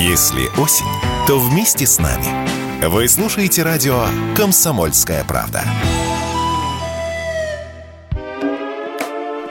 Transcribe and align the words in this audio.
Если 0.00 0.46
осень, 0.62 0.86
то 1.26 1.40
вместе 1.40 1.84
с 1.84 1.98
нами. 1.98 2.86
Вы 2.86 3.08
слушаете 3.08 3.64
радио 3.64 4.04
«Комсомольская 4.36 5.24
правда». 5.24 5.64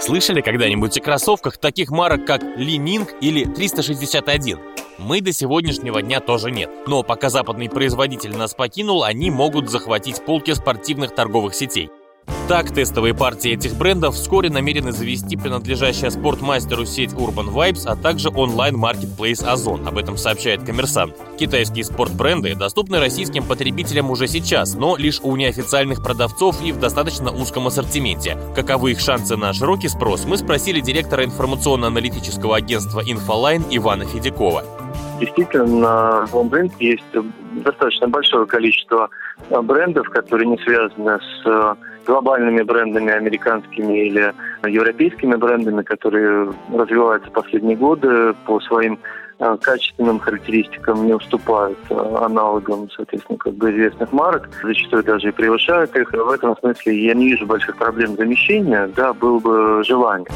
Слышали 0.00 0.40
когда-нибудь 0.40 0.98
о 0.98 1.00
кроссовках 1.00 1.58
таких 1.58 1.90
марок, 1.90 2.26
как 2.26 2.42
Ли 2.56 2.74
или 2.74 3.44
361? 3.44 4.58
Мы 4.98 5.20
до 5.20 5.32
сегодняшнего 5.32 6.02
дня 6.02 6.18
тоже 6.18 6.50
нет. 6.50 6.70
Но 6.88 7.04
пока 7.04 7.30
западный 7.30 7.70
производитель 7.70 8.36
нас 8.36 8.54
покинул, 8.54 9.04
они 9.04 9.30
могут 9.30 9.70
захватить 9.70 10.24
полки 10.24 10.52
спортивных 10.54 11.14
торговых 11.14 11.54
сетей. 11.54 11.88
Так, 12.52 12.70
тестовые 12.70 13.14
партии 13.14 13.50
этих 13.52 13.74
брендов 13.76 14.14
вскоре 14.14 14.50
намерены 14.50 14.92
завести 14.92 15.38
принадлежащая 15.38 16.10
спортмастеру 16.10 16.84
сеть 16.84 17.12
Urban 17.12 17.50
Vibes, 17.50 17.84
а 17.86 17.96
также 17.96 18.28
онлайн-маркетплейс 18.28 19.42
Озон. 19.42 19.88
Об 19.88 19.96
этом 19.96 20.18
сообщает 20.18 20.62
коммерсант. 20.62 21.16
Китайские 21.38 21.82
спортбренды 21.82 22.54
доступны 22.54 23.00
российским 23.00 23.42
потребителям 23.44 24.10
уже 24.10 24.28
сейчас, 24.28 24.74
но 24.74 24.98
лишь 24.98 25.20
у 25.22 25.34
неофициальных 25.34 26.02
продавцов 26.02 26.62
и 26.62 26.72
в 26.72 26.78
достаточно 26.78 27.30
узком 27.30 27.68
ассортименте. 27.68 28.36
Каковы 28.54 28.90
их 28.92 29.00
шансы 29.00 29.34
на 29.38 29.54
широкий 29.54 29.88
спрос, 29.88 30.26
мы 30.26 30.36
спросили 30.36 30.80
директора 30.80 31.24
информационно-аналитического 31.24 32.56
агентства 32.56 33.00
«Инфолайн» 33.00 33.64
Ивана 33.70 34.04
Федякова. 34.04 34.81
Действительно, 35.20 35.66
на 35.66 36.24
Longbrand 36.32 36.72
есть 36.80 37.04
достаточно 37.64 38.08
большое 38.08 38.46
количество 38.46 39.08
брендов, 39.50 40.08
которые 40.10 40.48
не 40.48 40.58
связаны 40.58 41.18
с 41.20 41.76
глобальными 42.06 42.62
брендами, 42.62 43.12
американскими 43.12 44.06
или 44.06 44.34
европейскими 44.66 45.36
брендами, 45.36 45.82
которые 45.82 46.52
развиваются 46.72 47.30
последние 47.30 47.76
годы 47.76 48.34
по 48.46 48.60
своим 48.60 48.98
э, 49.38 49.56
качественным 49.60 50.18
характеристикам 50.18 51.06
не 51.06 51.14
уступают 51.14 51.78
э, 51.90 51.94
аналогам, 51.94 52.90
соответственно, 52.90 53.38
как 53.38 53.54
бы 53.54 53.70
известных 53.70 54.12
марок, 54.12 54.48
зачастую 54.62 55.04
даже 55.04 55.28
и 55.28 55.32
превышают 55.32 55.94
их. 55.96 56.12
В 56.12 56.30
этом 56.30 56.56
смысле 56.58 57.04
я 57.04 57.14
не 57.14 57.28
вижу 57.28 57.46
больших 57.46 57.76
проблем 57.76 58.16
замещения, 58.16 58.90
да, 58.96 59.12
было 59.12 59.38
бы 59.38 59.84
желание. 59.84 60.28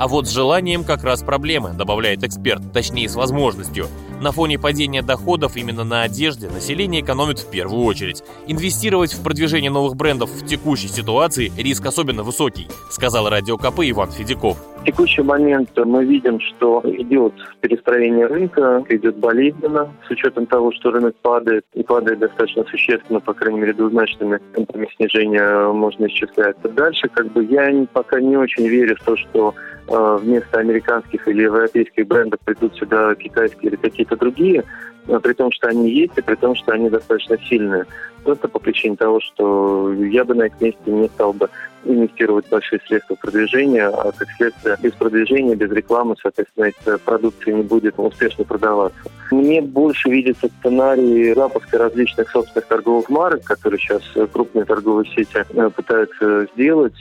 А 0.00 0.08
вот 0.08 0.26
с 0.26 0.30
желанием 0.30 0.82
как 0.82 1.04
раз 1.04 1.22
проблемы, 1.22 1.74
добавляет 1.74 2.24
эксперт, 2.24 2.72
точнее 2.72 3.06
с 3.06 3.16
возможностью. 3.16 3.86
На 4.18 4.32
фоне 4.32 4.58
падения 4.58 5.02
доходов 5.02 5.58
именно 5.58 5.84
на 5.84 6.00
одежде 6.00 6.48
население 6.48 7.02
экономит 7.02 7.40
в 7.40 7.50
первую 7.50 7.84
очередь. 7.84 8.22
Инвестировать 8.46 9.12
в 9.12 9.22
продвижение 9.22 9.70
новых 9.70 9.96
брендов 9.96 10.30
в 10.30 10.46
текущей 10.46 10.88
ситуации 10.88 11.52
риск 11.54 11.84
особенно 11.84 12.22
высокий, 12.22 12.66
сказал 12.90 13.28
радио 13.28 13.58
КП 13.58 13.80
Иван 13.80 14.10
Федяков. 14.10 14.56
В 14.80 14.84
текущий 14.84 15.22
момент 15.22 15.70
мы 15.76 16.06
видим, 16.06 16.40
что 16.40 16.80
идет 16.84 17.34
перестроение 17.60 18.26
рынка, 18.26 18.82
идет 18.88 19.16
болезненно, 19.16 19.92
с 20.06 20.10
учетом 20.10 20.46
того, 20.46 20.72
что 20.72 20.90
рынок 20.90 21.14
падает, 21.20 21.66
и 21.74 21.82
падает 21.82 22.20
достаточно 22.20 22.64
существенно, 22.64 23.20
по 23.20 23.34
крайней 23.34 23.60
мере, 23.60 23.74
двузначными 23.74 24.40
темпами 24.54 24.88
снижения 24.96 25.70
можно 25.72 26.06
исчислять. 26.06 26.56
Дальше, 26.62 27.08
как 27.08 27.30
бы, 27.32 27.44
я 27.44 27.70
пока 27.92 28.20
не 28.20 28.38
очень 28.38 28.66
верю 28.66 28.96
в 28.96 29.04
то, 29.04 29.16
что 29.16 29.54
Э, 29.92 30.18
вместо 30.20 30.60
американских 30.60 31.26
или 31.26 31.42
европейских 31.42 32.06
брендов 32.06 32.38
придут 32.44 32.76
сюда 32.76 33.12
китайские 33.16 33.72
или 33.72 33.76
какие-то 33.76 34.16
другие, 34.16 34.62
э, 35.08 35.18
при 35.18 35.32
том, 35.32 35.50
что 35.50 35.66
они 35.66 35.90
есть 35.90 36.16
и 36.16 36.22
при 36.22 36.36
том, 36.36 36.54
что 36.54 36.70
они 36.70 36.88
достаточно 36.88 37.36
сильные. 37.48 37.86
Просто 38.22 38.46
по 38.46 38.60
причине 38.60 38.94
того, 38.94 39.18
что 39.18 39.92
я 39.94 40.24
бы 40.24 40.36
на 40.36 40.44
их 40.44 40.60
месте 40.60 40.78
не 40.86 41.08
стал 41.08 41.32
бы 41.32 41.50
инвестировать 41.84 42.48
большие 42.48 42.80
средства 42.86 43.16
в 43.16 43.20
продвижение, 43.20 43.86
а 43.86 44.12
как 44.12 44.28
следствие 44.36 44.76
без 44.82 44.92
продвижения, 44.92 45.54
без 45.54 45.70
рекламы, 45.70 46.16
соответственно, 46.20 46.66
эта 46.66 46.98
продукция 46.98 47.54
не 47.54 47.62
будет 47.62 47.94
успешно 47.98 48.44
продаваться. 48.44 49.00
Мне 49.30 49.60
больше 49.60 50.10
видится 50.10 50.48
сценарий 50.58 51.34
запуска 51.34 51.78
различных 51.78 52.30
собственных 52.30 52.66
торговых 52.66 53.08
марок, 53.08 53.44
которые 53.44 53.78
сейчас 53.78 54.02
крупные 54.32 54.64
торговые 54.64 55.08
сети 55.10 55.44
э, 55.48 55.70
пытаются 55.70 56.46
сделать. 56.54 56.96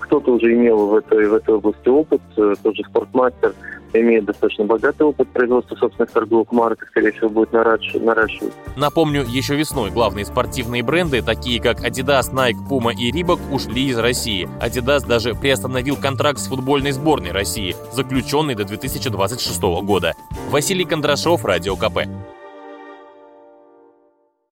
Кто-то 0.00 0.34
уже 0.34 0.52
имел 0.52 0.86
в 0.86 0.96
этой, 0.96 1.26
в 1.28 1.34
этой 1.34 1.54
области 1.54 1.88
опыт, 1.88 2.20
э, 2.36 2.54
тот 2.62 2.76
же 2.76 2.82
спортмастер 2.84 3.54
имеет 3.94 4.24
достаточно 4.24 4.64
богатый 4.64 5.02
опыт 5.02 5.28
производства 5.28 5.76
собственных 5.76 6.10
торговых 6.10 6.52
марок 6.52 6.82
скорее 6.88 7.12
всего, 7.12 7.28
будет 7.28 7.52
наращивать. 7.52 8.52
Напомню, 8.76 9.24
еще 9.26 9.54
весной 9.54 9.90
главные 9.90 10.24
спортивные 10.24 10.82
бренды, 10.82 11.22
такие 11.22 11.60
как 11.60 11.84
Adidas, 11.84 12.32
Nike, 12.32 12.56
Puma 12.68 12.92
и 12.94 13.10
Reebok, 13.10 13.40
ушли 13.50 13.88
из 13.88 13.98
России. 14.12 14.46
Adidas 14.60 15.06
даже 15.06 15.34
приостановил 15.34 15.96
контракт 15.96 16.38
с 16.38 16.46
футбольной 16.46 16.92
сборной 16.92 17.32
России, 17.32 17.74
заключенный 17.92 18.54
до 18.54 18.66
2026 18.66 19.62
года. 19.82 20.14
Василий 20.50 20.84
Кондрашов, 20.84 21.46
Радио 21.46 21.76
КП. 21.76 22.00